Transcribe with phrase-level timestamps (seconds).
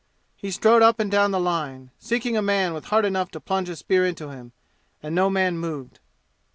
[0.35, 3.69] He strode up and down the line, seeking a man with heart enough to plunge
[3.69, 4.51] a spear into him,
[5.03, 5.99] and no man moved.